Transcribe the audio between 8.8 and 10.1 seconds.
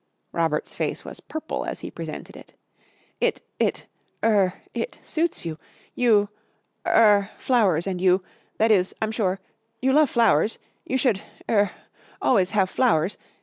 I'm sure you love